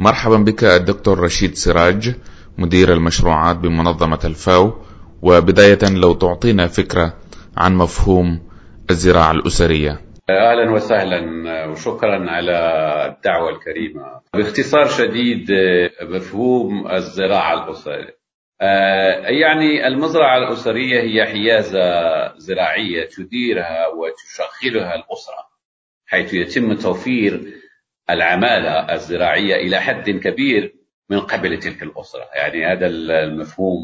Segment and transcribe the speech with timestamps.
[0.00, 2.14] مرحبا بك الدكتور رشيد سراج
[2.58, 4.72] مدير المشروعات بمنظمة الفاو
[5.22, 7.14] وبداية لو تعطينا فكرة
[7.56, 8.40] عن مفهوم
[8.90, 10.00] الزراعة الأسرية
[10.30, 11.20] أهلا وسهلا
[11.66, 12.52] وشكرا على
[13.16, 14.20] الدعوة الكريمة.
[14.34, 15.46] باختصار شديد
[16.02, 18.18] مفهوم الزراعة الأسرية.
[19.40, 21.82] يعني المزرعة الأسرية هي حيازة
[22.38, 25.48] زراعية تديرها وتشغلها الأسرة
[26.06, 27.54] حيث يتم توفير
[28.10, 30.74] العمالة الزراعية إلى حد كبير
[31.10, 33.80] من قبل تلك الأسرة، يعني هذا المفهوم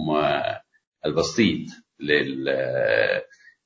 [1.07, 1.69] البسيط
[2.01, 2.49] لل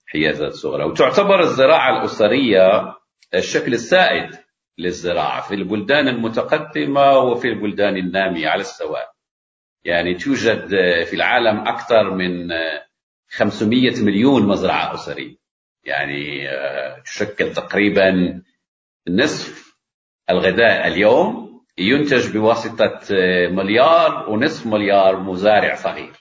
[0.06, 0.84] حيازة الصغرى.
[0.84, 2.94] وتعتبر الزراعة الأسرية
[3.34, 4.30] الشكل السائد
[4.78, 9.12] للزراعة في البلدان المتقدمة وفي البلدان النامية على السواء.
[9.84, 10.68] يعني توجد
[11.04, 12.48] في العالم أكثر من
[13.30, 15.36] 500 مليون مزرعة أسرية.
[15.84, 16.48] يعني
[17.04, 18.42] تشكل تقريبا
[19.08, 19.67] نصف
[20.30, 23.00] الغذاء اليوم ينتج بواسطة
[23.50, 26.12] مليار ونصف مليار مزارع صغير.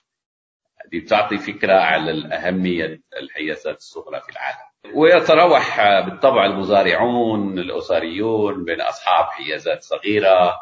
[0.92, 4.68] دي بتعطي فكرة على الأهمية الحيازات الصغرى في العالم.
[4.98, 10.54] ويتراوح بالطبع المزارعون الأسريون بين أصحاب حيازات صغيرة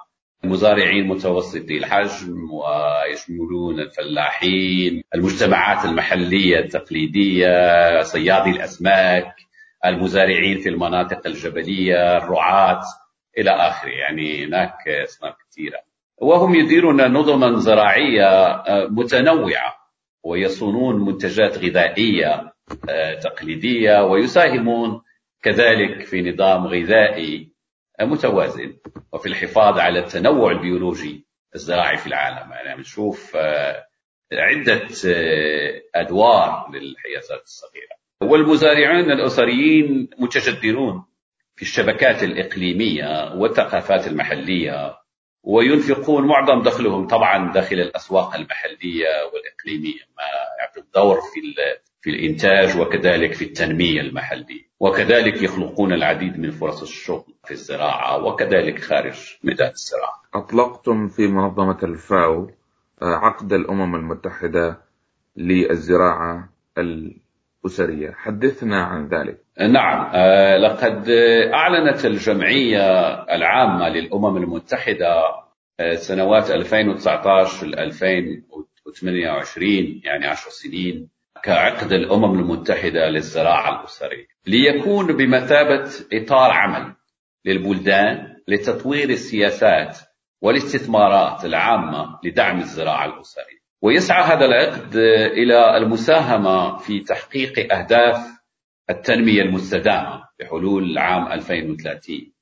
[0.43, 9.35] المزارعين متوسطي الحجم ويشملون الفلاحين المجتمعات المحلية التقليدية صيادي الأسماك
[9.85, 12.81] المزارعين في المناطق الجبلية الرعاة.
[13.38, 13.89] إلى آخره.
[13.89, 15.80] يعني هناك أصناف كثيرة.
[16.17, 19.75] وهم يديرون نظما زراعية متنوعة
[20.23, 22.53] ويصونون منتجات غذائية
[23.23, 25.02] تقليدية ويساهمون
[25.44, 27.52] كذلك في نظام غذائي
[28.02, 28.73] متوازن.
[29.13, 31.25] وفي الحفاظ على التنوع البيولوجي
[31.56, 32.52] الزراعي في العالم.
[32.52, 33.38] يعني بنشوف
[34.33, 34.88] عدة
[35.95, 37.95] أدوار للحيازات الصغيرة.
[38.22, 41.06] والمزارعين الأسريين متجدرون.
[41.55, 44.97] في الشبكات الإقليمية والثقافات المحلية
[45.43, 50.23] وينفقون معظم دخلهم طبعا داخل الأسواق المحلية والإقليمية ما
[50.59, 51.41] يعطي دور في
[52.01, 58.79] في الإنتاج وكذلك في التنمية المحلية وكذلك يخلقون العديد من فرص الشغل في الزراعة وكذلك
[58.79, 60.21] خارج ميدان الزراعة.
[60.33, 62.51] أطلقتم في منظمة الفاو
[63.01, 64.77] عقد الأمم المتحدة
[65.38, 66.49] للزراعة
[67.65, 69.37] الأسرية، حدثنا عن ذلك.
[69.59, 70.11] نعم.
[70.61, 71.09] لقد
[71.53, 75.23] أعلنت الجمعية العامة للأمم المتحدة
[75.95, 81.09] سنوات 2019 ل 2028 يعني 10 سنين
[81.43, 86.93] كعقد الأمم المتحدة للزراعة الأسرية ليكون بمثابة إطار عمل
[87.45, 89.97] للبلدان لتطوير السياسات
[90.41, 93.64] والاستثمارات العامة لدعم الزراعة الأسرية.
[93.85, 94.96] ويسعى هذا العقد
[95.38, 98.18] إلى المساهمة في تحقيق أهداف
[98.90, 102.34] التنمية المستدامة بحلول عام 2030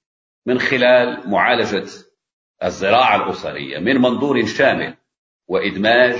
[0.45, 1.85] من خلال معالجة
[2.63, 4.97] الزراعة الأسرية من منظور شامل
[5.47, 6.15] وإدماج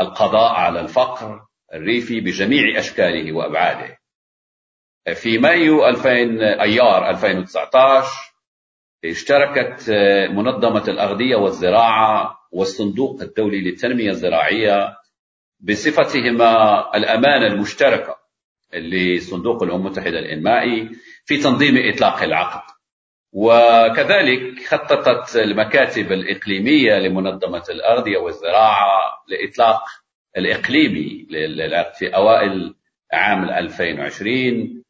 [0.00, 1.40] القضاء على الفقر
[1.74, 3.98] الريفي بجميع أشكاله وأبعاده.
[5.14, 6.10] في مايو 2000
[6.62, 8.08] أيار 2019
[9.04, 9.90] اشتركت
[10.30, 14.96] منظمة الأغذية والزراعة والصندوق الدولي للتنمية الزراعية
[15.60, 18.16] بصفتهما الأمانة المشتركة
[18.74, 20.90] لصندوق الأمم المتحدة الإنمائي
[21.24, 22.72] في تنظيم إطلاق العقد.
[23.32, 29.82] وكذلك خططت المكاتب الإقليمية لمنظمة الاغذيه والزراعة لإطلاق
[30.36, 32.74] الإقليمي للعقد في أوائل
[33.12, 34.82] عام 2020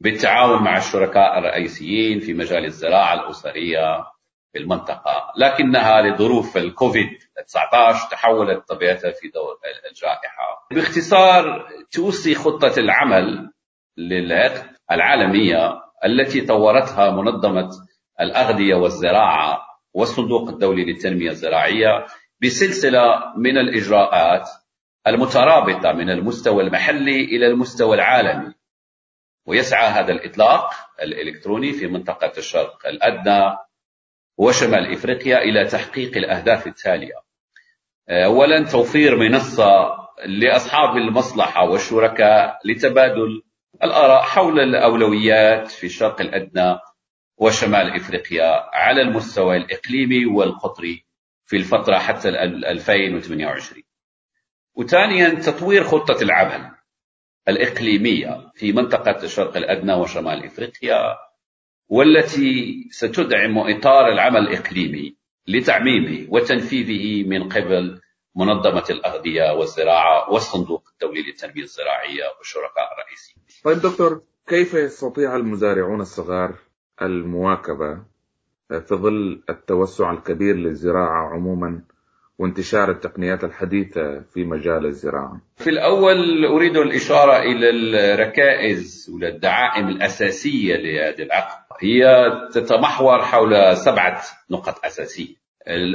[0.00, 4.04] بالتعاون مع الشركاء الرئيسيين في مجال الزراعة الأسرية
[4.52, 7.08] في المنطقة لكنها لظروف الكوفيد
[7.46, 9.58] 19 تحولت طبيعتها في دور
[9.90, 10.66] الجائحة.
[10.72, 13.50] باختصار توصي خطة العمل
[13.96, 17.70] للعقد العالمية التي طورتها منظمة
[18.20, 19.58] الأغذية والزراعة
[19.94, 22.06] والصندوق الدولي للتنمية الزراعية
[22.42, 24.48] بسلسلة من الإجراءات
[25.06, 28.54] المترابطة من المستوى المحلي إلى المستوى العالمي.
[29.46, 30.70] ويسعى هذا الإطلاق
[31.02, 33.56] الإلكتروني في منطقة الشرق الأدنى
[34.36, 37.14] وشمال إفريقيا إلى تحقيق الأهداف التالية.
[38.10, 39.96] اولا توفير منصة
[40.26, 43.42] لأصحاب المصلحة والشركاء لتبادل
[43.82, 46.78] الآراء حول الأولويات في الشرق الأدنى
[47.36, 51.06] وشمال إفريقيا على المستوى الإقليمي والقطري
[51.46, 53.82] في الفترة حتى 2028.
[54.74, 56.70] وثانيا تطوير خطة العمل
[57.48, 61.16] الإقليمية في منطقة الشرق الأدنى وشمال إفريقيا
[61.90, 65.16] والتي ستدعم إطار العمل الإقليمي
[65.48, 68.00] لتعميمه وتنفيذه من قبل
[68.36, 73.44] منظمة الأغذية والزراعة والصندوق الدولي للتنمية الزراعية والشركاء الرئيسيين.
[73.64, 76.54] طيب دكتور كيف يستطيع المزارعون الصغار
[77.02, 78.02] المواكبة
[78.68, 81.82] في ظل التوسع الكبير للزراعة عموما
[82.38, 91.22] وانتشار التقنيات الحديثة في مجال الزراعة في الأول أريد الإشارة إلى الركائز والدعائم الأساسية لهذه
[91.22, 95.34] العقد هي تتمحور حول سبعة نقط أساسية.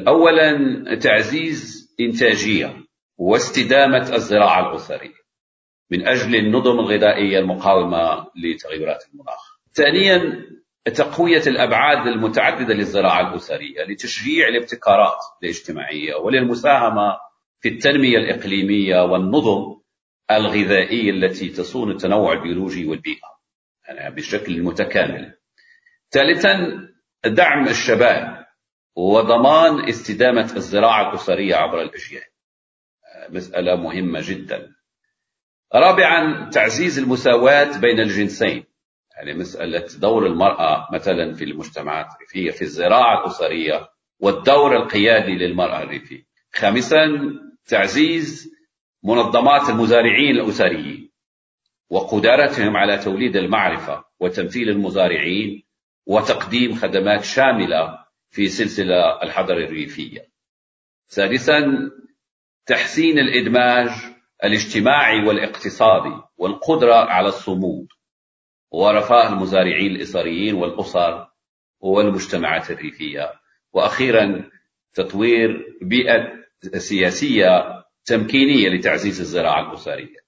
[0.07, 2.75] أولا تعزيز إنتاجية
[3.17, 5.25] واستدامة الزراعة الأسرية
[5.91, 9.59] من أجل النظم الغذائية المقاومة لتغيرات المناخ.
[9.73, 10.45] ثانيا
[10.95, 17.17] تقوية الأبعاد المتعددة للزراعة الأسرية لتشجيع الابتكارات الاجتماعية وللمساهمة
[17.59, 19.75] في التنمية الإقليمية والنظم
[20.31, 23.35] الغذائية التي تصون التنوع البيولوجي والبيئة.
[23.87, 25.33] يعني بشكل متكامل.
[26.15, 26.87] ثالثا
[27.25, 28.45] دعم الشباب
[28.95, 32.23] وضمان استدامة الزراعة الأسرية عبر الأجيال
[33.29, 34.71] مسألة مهمة جدا.
[35.75, 38.63] رابعا تعزيز المساواة بين الجنسين.
[39.17, 43.89] يعني مسألة دور المرأة مثلا في المجتمعات الريفية في الزراعة الأسرية
[44.19, 46.23] والدور القيادي للمرأة الريفية
[46.53, 47.07] خامسا
[47.65, 48.51] تعزيز
[49.03, 51.11] منظمات المزارعين الأسريين
[51.89, 55.65] وقدرتهم على توليد المعرفة وتمثيل المزارعين
[56.05, 60.27] وتقديم خدمات شاملة في سلسلة الحضر الريفية.
[61.07, 61.91] سادسا
[62.65, 63.89] تحسين الإدماج
[64.43, 67.87] الاجتماعي والاقتصادي والقدرة على الصمود.
[68.71, 71.27] ورفاه المزارعين الإسرائيليين والأسر
[71.79, 73.33] والمجتمعات الريفية.
[73.73, 74.49] وأخيرا
[74.93, 76.45] تطوير بيئة
[76.77, 80.25] سياسية تمكينية لتعزيز الزراعة الأسرية.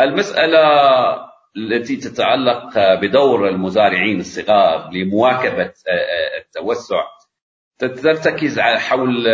[0.00, 1.25] المسألة
[1.56, 5.72] التي تتعلق بدور المزارعين الصغار لمواكبة
[6.38, 7.02] التوسع
[7.78, 9.26] ترتكز حول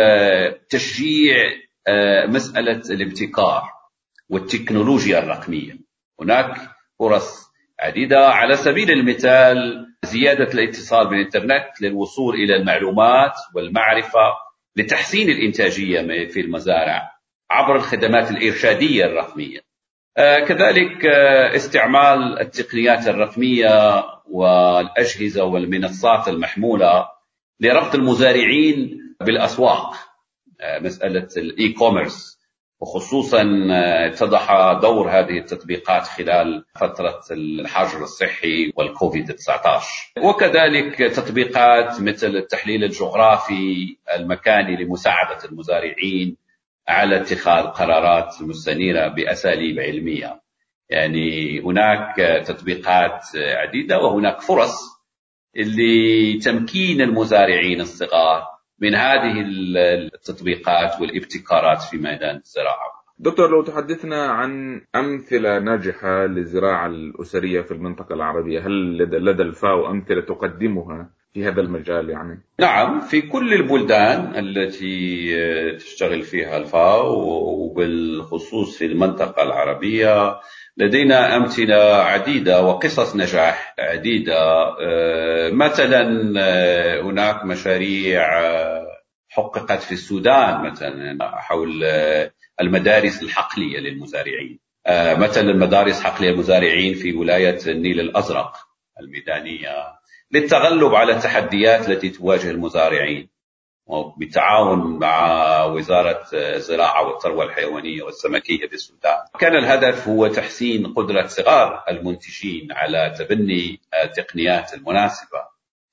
[0.69, 1.35] تشجيع
[2.27, 3.63] مسألة الابتكار
[4.29, 5.73] والتكنولوجيا الرقمية.
[6.21, 6.55] هناك
[6.99, 7.43] فرص
[7.79, 14.33] عديدة على سبيل المثال زيادة الاتصال بالإنترنت للوصول إلى المعلومات والمعرفة
[14.75, 17.11] لتحسين الإنتاجية في المزارع
[17.51, 19.59] عبر الخدمات الإرشادية الرقمية.
[19.59, 19.72] آه،
[20.17, 27.07] كذلك آه، استعمال التقنيات الرقمية والأجهزة والمنصات المحمولة
[27.59, 29.93] لربط المزارعين بالأسواق
[30.61, 32.43] آه، مسألة ال e-commerce
[32.79, 33.43] وخصوصا
[34.07, 43.97] اتضح دور هذه التطبيقات خلال فترة الحجر الصحي والكوفيد 19 وكذلك تطبيقات مثل التحليل الجغرافي
[44.15, 46.37] المكاني لمساعدة المزارعين
[46.87, 50.41] على اتخاذ قرارات مستنيرة بأساليب علمية.
[50.89, 52.15] يعني هناك
[52.47, 54.75] تطبيقات عديدة وهناك فرص
[55.55, 58.43] لتمكين المزارعين الصغار
[58.79, 63.02] من هذه التطبيقات والابتكارات في ميدان الزراعة.
[63.17, 70.21] دكتور لو تحدثنا عن أمثلة ناجحة للزراعة الأسرية في المنطقة العربية هل لدى الفاو أمثلة
[70.21, 77.13] تقدمها في هذا المجال يعني؟ نعم في كل البلدان التي تشتغل فيها الفاو
[77.63, 80.39] وبالخصوص في المنطقة العربية
[80.77, 84.35] لدينا أمثلة عديدة وقصص نجاح عديدة.
[84.81, 88.87] آه، مثلا آه، هناك مشاريع آه،
[89.29, 91.83] حققت في السودان مثلا حول
[92.61, 94.59] المدارس الحقلية للمزارعين.
[95.17, 98.57] مثلا المدارس حقلية للمزارعين في ولاية النيل الأزرق
[98.99, 99.69] الميدانية
[100.31, 103.29] للتغلب على التحديات التي تواجه المزارعين
[103.85, 109.17] وبالتعاون مع وزارة الزراعة والثروة الحيوانية والسمكية بالسودان.
[109.39, 115.39] كان الهدف هو تحسين قدرة صغار المنتجين على تبني التقنيات المناسبة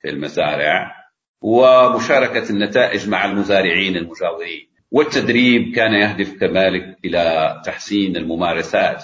[0.02, 0.96] في المزارع
[1.42, 4.69] ومشاركة النتائج مع المزارعين المجاورين.
[4.90, 9.02] والتدريب كان يهدف كذلك إلى تحسين الممارسات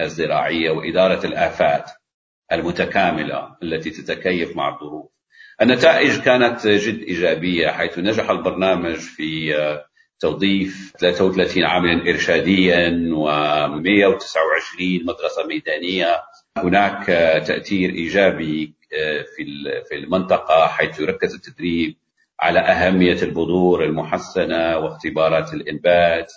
[0.00, 1.90] الزراعية وإدارة الآفات
[2.52, 5.10] المتكاملة التي تتكيف مع الظروف.
[5.62, 9.54] النتائج كانت جد إيجابية حيث نجح البرنامج في
[10.20, 16.22] توظيف 33 عاملا إرشاديا و129 مدرسة ميدانية.
[16.56, 17.06] هناك
[17.46, 18.74] تأثير إيجابي
[19.88, 21.96] في المنطقة حيث يركز التدريب
[22.40, 26.32] على أهمية البذور المحسنة واختبارات الإنبات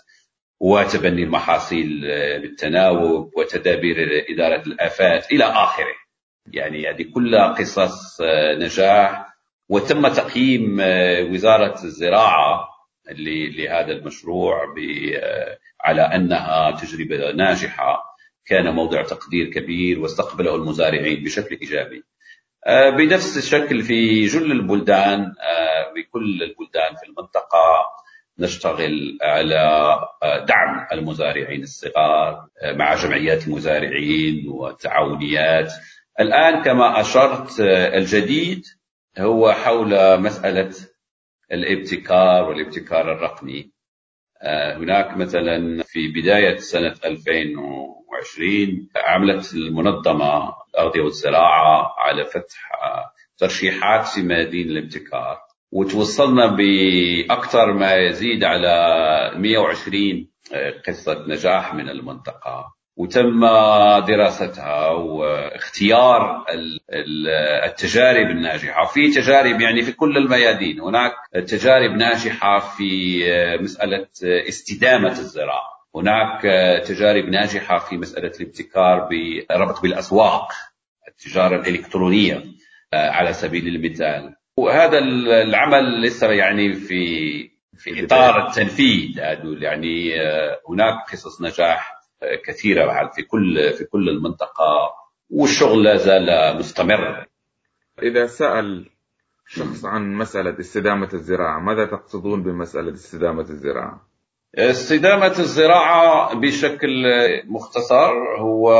[0.59, 2.01] وتبني المحاصيل
[2.41, 5.95] بالتناوب وتدابير إدارة الآفات إلى آخره.
[6.47, 9.25] يعني هذه كلها قصص آه، نجاح.
[9.69, 12.67] وتم تقييم آه، وزارة الزراعة
[13.57, 14.75] لهذا المشروع
[15.15, 18.11] آه، على أنها تجربة ناجحة.
[18.45, 22.03] كان موضع تقدير كبير واستقبله المزارعين بشكل إيجابي.
[22.97, 25.33] بنفس الشكل في جل البلدان
[25.95, 27.85] بكل البلدان في المنطقة
[28.39, 35.73] نشتغل على دعم المزارعين الصغار مع جمعيات المزارعين والتعاونيات.
[36.19, 38.65] الآن كما أشرت الجديد
[39.19, 40.71] هو حول مسألة
[41.51, 43.59] الابتكار والابتكار الرقمي.
[43.59, 43.80] آه،
[44.77, 54.21] هناك مثلا في بداية سنة 2020 عملت المنظمة الأغذية والزراعة على فتح آه، ترشيحات في
[54.21, 55.37] ميادين الابتكار
[55.71, 62.80] وتوصلنا بأكثر ما يزيد على 120 آه، قصة نجاح من المنطقة.
[62.95, 63.45] وتم
[64.07, 66.45] دراستها واختيار
[67.65, 68.85] التجارب الناجحة.
[68.85, 70.81] في تجارب يعني في كل الميادين.
[70.81, 73.21] هناك تجارب ناجحة في
[73.61, 75.71] مسألة استدامة الزراعة.
[75.95, 76.41] هناك
[76.85, 80.51] تجارب ناجحة في مسألة الابتكار بربط بالأسواق
[81.07, 82.43] التجارة الإلكترونية
[82.93, 84.35] على سبيل المثال.
[84.57, 84.99] وهذا
[85.43, 87.31] العمل لسه يعني في
[87.77, 89.19] في إطار التنفيذ
[89.61, 90.13] يعني
[90.69, 92.00] هناك قصص نجاح
[92.45, 94.93] كثيرة في كل في كل المنطقة
[95.29, 97.25] والشغل لا زال مستمر
[98.03, 98.89] إذا سأل
[99.47, 104.07] شخص عن مسألة استدامة الزراعة ماذا تقصدون بمسألة استدامة الزراعة؟
[104.55, 107.05] استدامة الزراعة بشكل
[107.45, 108.73] مختصر هو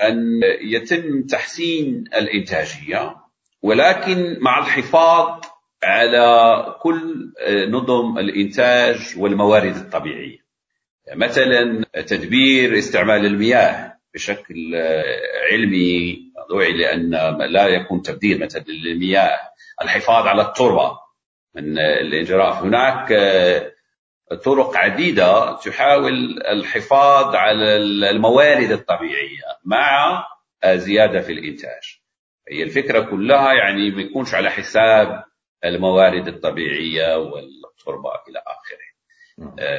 [0.00, 3.16] أن يتم تحسين الإنتاجية
[3.62, 5.40] ولكن مع الحفاظ
[5.82, 7.32] على كل
[7.70, 10.47] نظم الإنتاج والموارد الطبيعية
[11.14, 14.74] مثلا تدبير استعمال المياه بشكل
[15.52, 17.10] علمي موضوعي لأن
[17.50, 19.38] لا يكون تبديل مثلا للمياه
[19.82, 20.98] الحفاظ على التربة
[21.54, 22.62] من الانجراف.
[22.62, 23.08] هناك
[24.44, 27.76] طرق عديدة تحاول الحفاظ على
[28.10, 30.24] الموارد الطبيعية مع
[30.66, 32.00] زيادة في الإنتاج.
[32.50, 35.24] هي الفكرة كلها يعني ما يكونش على حساب
[35.64, 38.97] الموارد الطبيعية والتربة إلى آخره.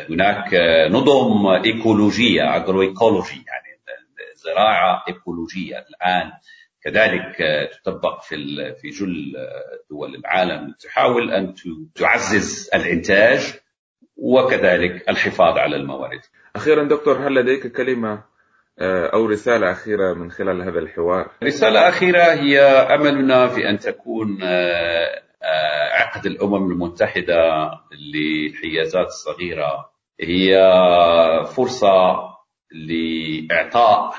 [0.09, 0.53] هناك
[0.91, 3.79] نظم ايكولوجية agroécologie يعني
[4.35, 6.31] زراعة ايكولوجية الآن
[6.83, 7.35] كذلك
[7.83, 8.35] تطبق في
[8.81, 9.33] في جل
[9.89, 11.53] دول العالم تحاول أن
[11.95, 13.53] تعزز الإنتاج
[14.17, 16.21] وكذلك الحفاظ على الموارد.
[16.55, 18.23] أخيرا دكتور هل لديك كلمة
[18.79, 24.39] آه، أو رسالة أخيرة من خلال هذا الحوار؟ رسالة أخيرة هي أملنا في أن تكون
[24.43, 25.21] آه،
[25.91, 27.71] عقد الأمم المتحدة
[28.13, 29.91] للحيازات الصغيرة.
[30.21, 30.55] هي
[31.55, 32.29] فرصة
[32.71, 34.13] لإعطاء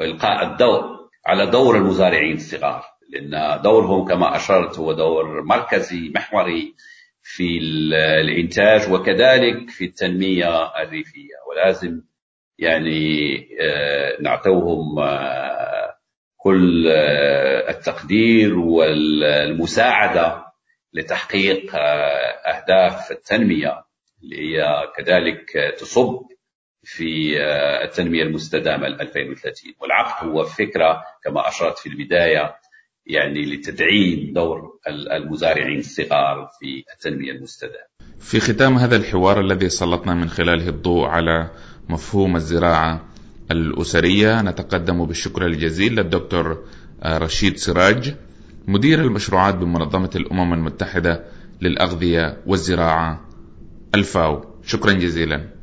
[0.00, 0.82] إلقاء الضوء
[1.26, 6.74] على دور المزارعين الصغار لأن دورهم كما أشرت هو دور مركزي محوري
[7.22, 7.58] في
[8.20, 11.34] الإنتاج وكذلك في التنمية الريفية.
[11.50, 12.02] ولازم
[12.58, 15.96] يعني آه، نعطوهم آه،
[16.36, 20.45] كل آه، التقدير والمساعدة
[20.92, 21.78] لتحقيق آه،
[22.46, 23.84] أهداف التنمية
[24.22, 24.64] اللي هي
[24.96, 26.22] كذلك تصب
[26.82, 32.56] في آه، التنمية المستدامة 2030 والعقد هو فكرة كما أشرت في البداية
[33.06, 37.86] يعني لتدعيم دور المزارعين الصغار في التنمية المستدامة.
[38.20, 41.50] في ختام هذا الحوار الذي سلطنا من خلاله الضوء على
[41.88, 43.08] مفهوم الزراعة
[43.50, 46.64] الأسرية نتقدم بالشكر الجزيل للدكتور
[47.02, 48.14] آه، رشيد سراج.
[48.66, 51.24] مدير المشروعات بمنظمة الأمم المتحدة
[51.62, 53.20] للأغذية والزراعة
[53.94, 54.44] الفاو.
[54.64, 55.55] شكرا جزيلا.